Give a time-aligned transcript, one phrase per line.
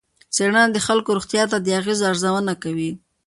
[0.35, 2.91] څېړنه د خلکو روغتیا ته د اغېزو ارزونه کوي.